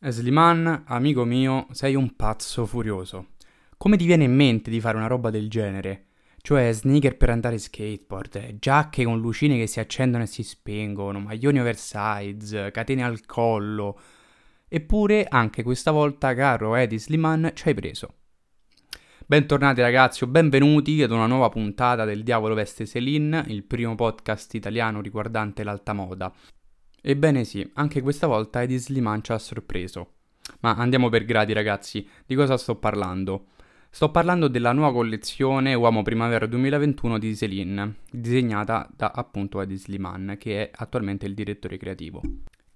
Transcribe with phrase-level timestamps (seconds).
[0.00, 3.30] Sliman, amico mio, sei un pazzo furioso.
[3.76, 6.06] Come ti viene in mente di fare una roba del genere?
[6.40, 11.58] Cioè sneaker per andare skateboard, giacche con lucine che si accendono e si spengono, maglioni
[11.58, 13.98] oversize, catene al collo.
[14.68, 18.14] Eppure anche questa volta, caro Eddie Sliman, ci hai preso.
[19.26, 24.54] Bentornati ragazzi o benvenuti ad una nuova puntata del Diavolo Veste Celine, il primo podcast
[24.54, 26.32] italiano riguardante l'alta moda.
[27.00, 30.12] Ebbene sì, anche questa volta Eddie Sliman ci ha sorpreso.
[30.60, 33.46] Ma andiamo per gradi ragazzi, di cosa sto parlando?
[33.90, 40.36] Sto parlando della nuova collezione Uomo Primavera 2021 di Celine, disegnata da appunto Eddie Sliman,
[40.38, 42.20] che è attualmente il direttore creativo.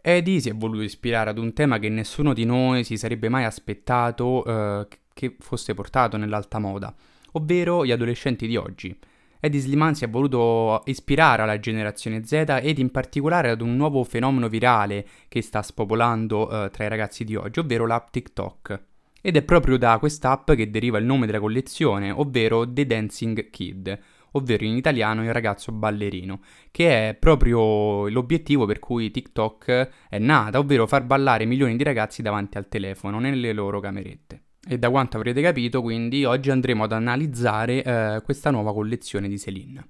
[0.01, 3.45] Eddie si è voluto ispirare ad un tema che nessuno di noi si sarebbe mai
[3.45, 6.95] aspettato eh, che fosse portato nell'alta moda,
[7.33, 8.99] ovvero gli adolescenti di oggi,
[9.45, 14.05] Eddie Sliman si è voluto ispirare alla generazione Z ed in particolare ad un nuovo
[14.05, 18.83] fenomeno virale che sta spopolando eh, tra i ragazzi di oggi, ovvero l'app TikTok.
[19.21, 23.99] Ed è proprio da quest'app che deriva il nome della collezione, ovvero The Dancing Kid,
[24.31, 26.39] ovvero in italiano il ragazzo ballerino,
[26.71, 32.23] che è proprio l'obiettivo per cui TikTok è nata, ovvero far ballare milioni di ragazzi
[32.23, 34.43] davanti al telefono nelle loro camerette.
[34.65, 39.37] E da quanto avrete capito, quindi, oggi andremo ad analizzare eh, questa nuova collezione di
[39.37, 39.89] Celine.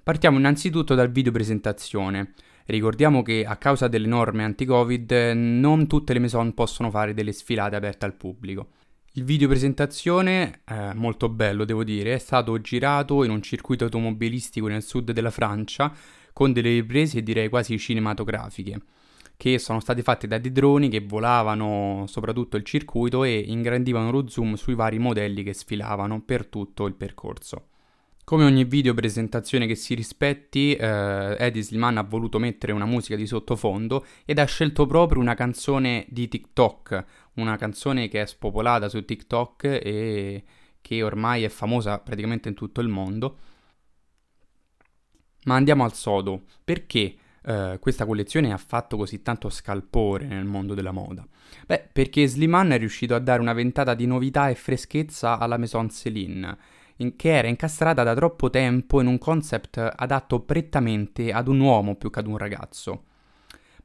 [0.00, 2.34] Partiamo innanzitutto dal video presentazione.
[2.66, 7.74] Ricordiamo che a causa delle norme anti-Covid non tutte le maison possono fare delle sfilate
[7.74, 8.68] aperte al pubblico.
[9.14, 14.68] Il video presentazione, eh, molto bello devo dire, è stato girato in un circuito automobilistico
[14.68, 15.92] nel sud della Francia
[16.32, 18.80] con delle riprese direi quasi cinematografiche
[19.42, 24.28] che sono stati fatti da dei droni che volavano soprattutto il circuito e ingrandivano lo
[24.28, 27.70] zoom sui vari modelli che sfilavano per tutto il percorso.
[28.22, 33.16] Come ogni video presentazione che si rispetti, eh, Eddie Sliman ha voluto mettere una musica
[33.16, 37.04] di sottofondo ed ha scelto proprio una canzone di TikTok,
[37.34, 40.44] una canzone che è spopolata su TikTok e
[40.80, 43.38] che ormai è famosa praticamente in tutto il mondo.
[45.46, 46.42] Ma andiamo al sodo.
[46.62, 51.26] Perché eh, questa collezione ha fatto così tanto scalpore nel mondo della moda?
[51.66, 55.90] Beh, perché Sliman è riuscito a dare una ventata di novità e freschezza alla Maison
[55.90, 56.56] Céline,
[56.96, 61.96] in, che era incastrata da troppo tempo in un concept adatto prettamente ad un uomo
[61.96, 63.04] più che ad un ragazzo.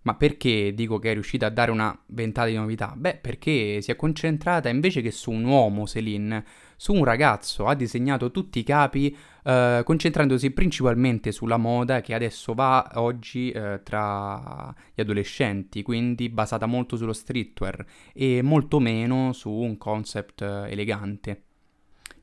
[0.08, 2.94] Ma perché dico che è riuscita a dare una ventata di novità?
[2.96, 6.46] Beh, perché si è concentrata invece che su un uomo, Celine,
[6.78, 9.14] su un ragazzo, ha disegnato tutti i capi
[9.44, 16.68] eh, concentrandosi principalmente sulla moda che adesso va oggi eh, tra gli adolescenti, quindi basata
[16.68, 21.47] molto sullo streetwear e molto meno su un concept eh, elegante.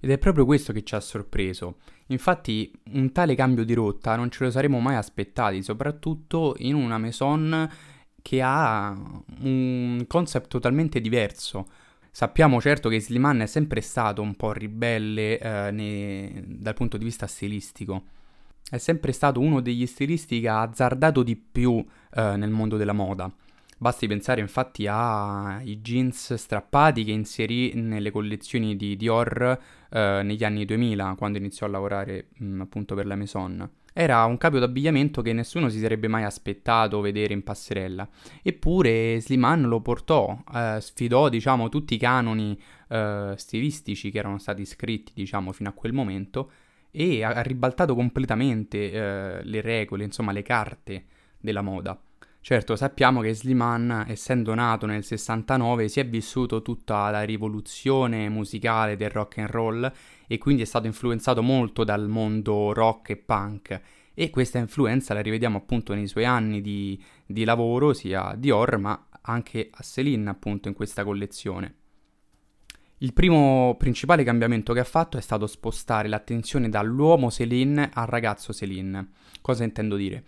[0.04, 1.76] Ed è proprio questo che ci ha sorpreso.
[2.08, 6.98] Infatti un tale cambio di rotta non ce lo saremmo mai aspettati, soprattutto in una
[6.98, 7.66] maison
[8.20, 8.94] che ha
[9.40, 11.66] un concept totalmente diverso.
[12.10, 16.44] Sappiamo certo che Sliman è sempre stato un po' ribelle eh, ne...
[16.48, 18.02] dal punto di vista stilistico.
[18.68, 21.82] È sempre stato uno degli stilisti che ha azzardato di più
[22.14, 23.34] eh, nel mondo della moda.
[23.84, 29.58] Basti pensare infatti ai jeans strappati che inserì nelle collezioni di Dior
[29.90, 33.70] eh, negli anni 2000, quando iniziò a lavorare mh, mm, appunto per la Maison.
[33.92, 38.08] Era un capo d'abbigliamento che nessuno si sarebbe mai aspettato vedere in passerella.
[38.42, 42.58] Eppure Sliman lo portò, eh, sfidò diciamo tutti i canoni
[42.88, 46.50] eh, stilistici che erano stati scritti diciamo fino a quel momento
[46.90, 51.04] e ha ribaltato completamente eh, le regole, insomma le carte
[51.38, 52.00] della moda.
[52.44, 58.96] Certo, sappiamo che Sliman, essendo nato nel 69, si è vissuto tutta la rivoluzione musicale
[58.96, 59.92] del rock and roll
[60.26, 63.80] e quindi è stato influenzato molto dal mondo rock e punk.
[64.12, 68.76] E questa influenza la rivediamo appunto nei suoi anni di, di lavoro, sia a Dior
[68.76, 71.76] ma anche a Celine appunto in questa collezione.
[72.98, 78.52] Il primo principale cambiamento che ha fatto è stato spostare l'attenzione dall'uomo Celine al ragazzo
[78.52, 79.12] Celine.
[79.40, 80.24] Cosa intendo dire?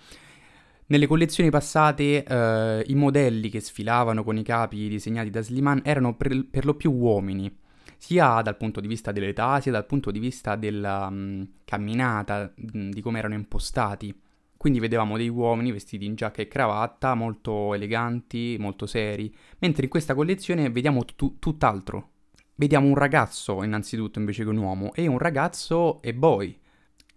[0.89, 6.15] Nelle collezioni passate eh, i modelli che sfilavano con i capi disegnati da Sliman erano
[6.15, 7.53] per, per, lo più uomini,
[7.97, 12.91] sia dal punto di vista dell'età, sia dal punto di vista della um, camminata, um,
[12.91, 14.17] di come erano impostati.
[14.57, 19.91] Quindi vedevamo dei uomini vestiti in giacca e cravatta, molto eleganti, molto seri, mentre in
[19.91, 22.11] questa collezione vediamo t- tutt'altro.
[22.55, 26.57] Vediamo un ragazzo innanzitutto invece che un uomo, e un ragazzo e boy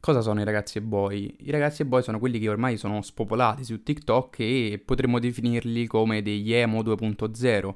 [0.01, 1.35] Cosa sono i ragazzi e boy?
[1.39, 5.87] I ragazzi e boy sono quelli che ormai sono spopolati su TikTok e potremmo definirli
[5.87, 7.75] come degli emo 2.0,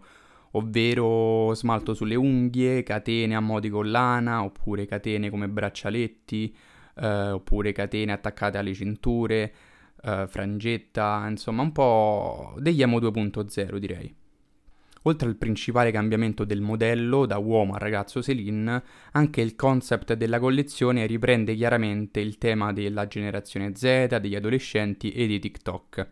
[0.52, 6.56] ovvero smalto sulle unghie, catene a mo' di collana, oppure catene come braccialetti,
[6.96, 9.54] eh, oppure catene attaccate alle cinture,
[10.02, 14.16] eh, frangetta, insomma un po' degli emo 2.0 direi.
[15.06, 20.40] Oltre al principale cambiamento del modello da uomo a ragazzo Celine, anche il concept della
[20.40, 26.08] collezione riprende chiaramente il tema della generazione Z, degli adolescenti e di TikTok.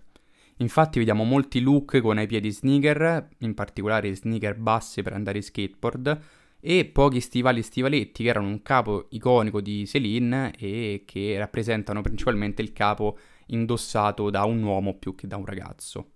[0.58, 6.20] Infatti vediamo molti look con ai piedi sneaker, in particolare sneaker basse per andare skateboard,
[6.60, 12.02] e pochi stivali e stivaletti che erano un capo iconico di Celine e che rappresentano
[12.02, 13.18] principalmente il capo
[13.48, 16.12] indossato da un uomo più che da un ragazzo.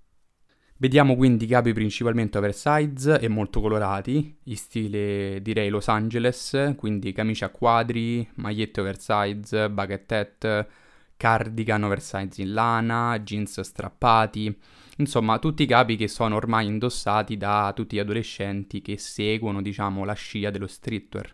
[0.78, 7.46] Vediamo quindi capi principalmente oversize e molto colorati, in stile direi Los Angeles, quindi camicia
[7.46, 10.68] a quadri, magliette oversize, hat,
[11.16, 14.54] cardigan oversize in lana, jeans strappati,
[14.98, 20.04] insomma tutti i capi che sono ormai indossati da tutti gli adolescenti che seguono diciamo
[20.04, 21.34] la scia dello streetwear.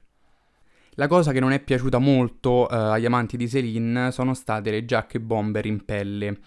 [0.91, 4.85] La cosa che non è piaciuta molto eh, agli amanti di Celine sono state le
[4.85, 6.37] giacche bomber in pelle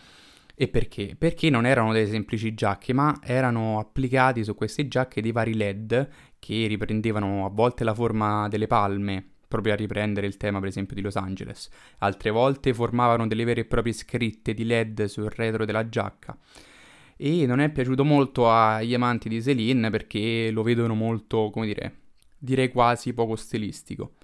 [0.56, 1.16] e perché?
[1.18, 6.08] Perché non erano delle semplici giacche, ma erano applicati su queste giacche dei vari LED
[6.38, 10.94] che riprendevano a volte la forma delle palme, proprio a riprendere il tema per esempio
[10.94, 11.68] di Los Angeles.
[11.98, 16.36] Altre volte formavano delle vere e proprie scritte di LED sul retro della giacca.
[17.16, 21.94] E non è piaciuto molto agli amanti di Celine perché lo vedono molto, come dire,
[22.38, 24.14] direi quasi poco stilistico.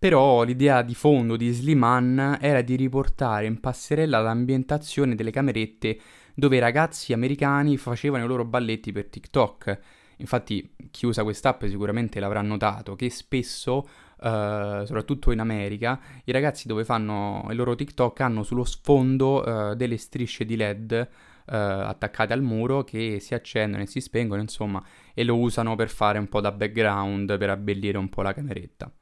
[0.00, 5.98] Però l'idea di fondo di Sliman era di riportare in passerella l'ambientazione delle camerette
[6.34, 9.78] dove i ragazzi americani facevano i loro balletti per TikTok.
[10.18, 16.68] Infatti chi usa quest'app sicuramente l'avrà notato che spesso, uh, soprattutto in America, i ragazzi
[16.68, 21.08] dove fanno i loro TikTok hanno sullo sfondo uh, delle strisce di LED
[21.48, 24.84] Uh, attaccate al muro che si accendono e si spengono, insomma,
[25.14, 28.92] e lo usano per fare un po' da background, per abbellire un po' la cameretta.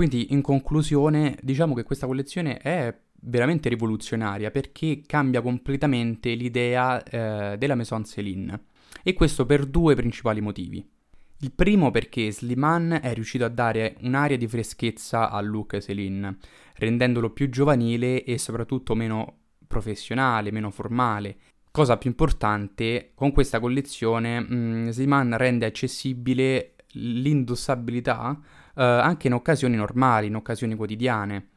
[0.00, 7.58] Quindi in conclusione diciamo che questa collezione è veramente rivoluzionaria perché cambia completamente l'idea eh,
[7.58, 8.62] della Maison Céline
[9.02, 10.82] e questo per due principali motivi.
[11.40, 16.38] Il primo perché Sliman è riuscito a dare un'aria di freschezza al look Céline,
[16.76, 21.36] rendendolo più giovanile e soprattutto meno professionale, meno formale.
[21.70, 28.40] Cosa più importante, con questa collezione mh, mm, Sliman rende accessibile l'indossabilità
[28.80, 31.48] eh, anche in occasioni normali, in occasioni quotidiane.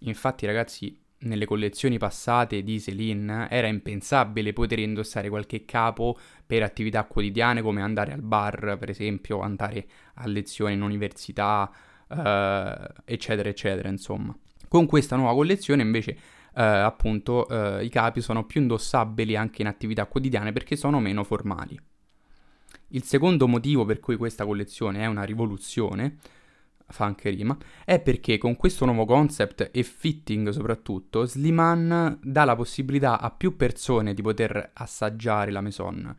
[0.00, 7.04] Infatti, ragazzi, nelle collezioni passate di Celine era impensabile poter indossare qualche capo per attività
[7.04, 11.70] quotidiane come andare al bar, per esempio, andare a lezione in università,
[12.08, 14.34] eh, eccetera, eccetera, insomma.
[14.66, 16.16] Con questa nuova collezione invece
[16.54, 21.22] eh, appunto eh, i capi sono più indossabili anche in attività quotidiane perché sono meno
[21.22, 21.78] formali.
[22.88, 26.16] Il secondo motivo per cui questa collezione è una rivoluzione
[26.92, 32.54] fa anche rima, è perché con questo nuovo concept e fitting soprattutto, Sliman dà la
[32.54, 36.16] possibilità a più persone di poter assaggiare la Maison.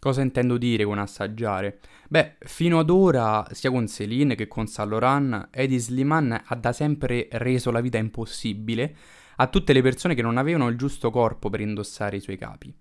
[0.00, 1.80] Cosa intendo dire con assaggiare?
[2.08, 6.72] Beh, fino ad ora, sia con Celine che con Saint Laurent, Eddie Sliman ha da
[6.72, 8.96] sempre reso la vita impossibile
[9.36, 12.72] a tutte le persone che non avevano il giusto corpo per indossare i suoi capi.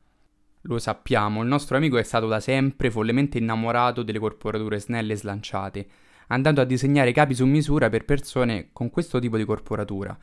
[0.61, 5.17] Lo sappiamo, il nostro amico è stato da sempre follemente innamorato delle corporature snelle e
[5.17, 5.87] slanciate,
[6.27, 10.17] andando a disegnare capi su misura per persone con questo tipo di corporatura,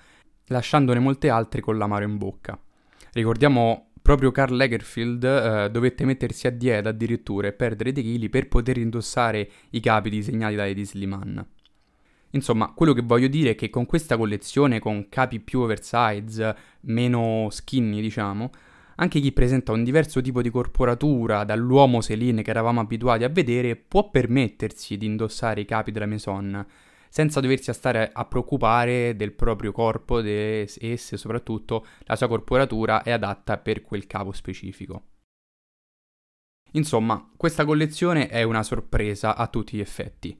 [0.46, 2.58] lasciandone molte altre con l'amaro in bocca.
[3.12, 8.48] Ricordiamo proprio Karl Lagerfield eh, dovette mettersi a dieta addirittura e perdere dei chili per
[8.48, 11.46] poter indossare i capi disegnati da Eddie Sliman.
[12.30, 17.48] Insomma, quello che voglio dire è che con questa collezione, con capi più oversize, meno
[17.50, 18.50] skinny diciamo,
[18.96, 23.76] anche chi presenta un diverso tipo di corporatura dall'uomo Celine che eravamo abituati a vedere
[23.76, 26.66] può permettersi di indossare i capi della Maison
[27.14, 33.04] senza doversi stare a preoccupare del proprio corpo de- e se soprattutto la sua corporatura
[33.04, 35.02] è adatta per quel capo specifico.
[36.72, 40.36] Insomma, questa collezione è una sorpresa a tutti gli effetti.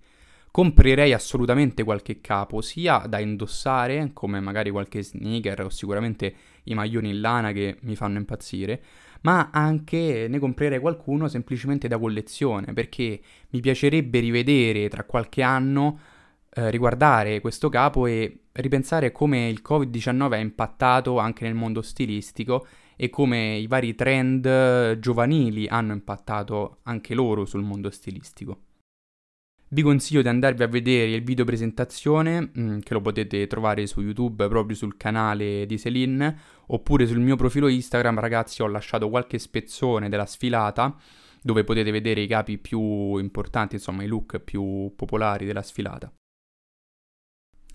[0.50, 6.34] Comprerei assolutamente qualche capo, sia da indossare, come magari qualche sneaker o sicuramente
[6.64, 8.83] i maglioni in lana che mi fanno impazzire,
[9.23, 15.99] ma anche ne comprerei qualcuno semplicemente da collezione, perché mi piacerebbe rivedere tra qualche anno,
[16.54, 22.66] eh, riguardare questo capo e ripensare come il Covid-19 ha impattato anche nel mondo stilistico
[22.97, 28.61] e come i vari trend giovanili hanno impattato anche loro sul mondo stilistico.
[29.75, 34.00] Vi consiglio di andarvi a vedere il video presentazione, mm, che lo potete trovare su
[34.02, 39.40] YouTube proprio sul canale di Celine, oppure sul mio profilo Instagram, ragazzi, ho lasciato qualche
[39.40, 40.97] spezzone della sfilata,
[41.43, 46.12] dove potete vedere i capi più importanti, insomma i look più popolari della sfilata.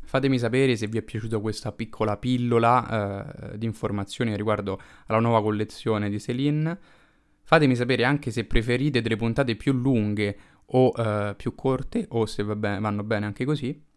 [0.02, 5.42] Fatemi sapere se vi è piaciuta questa piccola pillola eh, di informazioni riguardo alla nuova
[5.42, 6.80] collezione di Celine.
[7.44, 10.38] Fatemi sapere anche se preferite delle puntate più lunghe
[10.72, 13.88] o uh, più corte o se va bene, vanno bene anche così.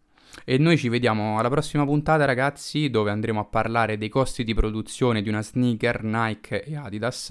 [0.45, 4.55] E noi ci vediamo alla prossima puntata ragazzi dove andremo a parlare dei costi di
[4.55, 7.29] produzione di una sneaker Nike e Adidas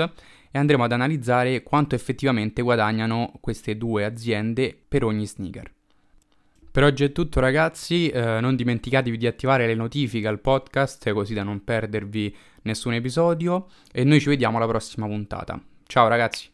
[0.51, 5.71] e andremo ad analizzare quanto effettivamente guadagnano queste due aziende per ogni sneaker.
[6.71, 11.35] Per oggi è tutto ragazzi, eh, non dimenticatevi di attivare le notifiche al podcast così
[11.35, 15.61] da non perdervi nessun episodio e noi ci vediamo alla prossima puntata.
[15.87, 16.52] Ciao ragazzi!